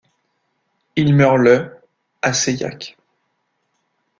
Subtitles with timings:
[0.95, 1.77] Il meurt le
[2.23, 2.97] à Seilhac.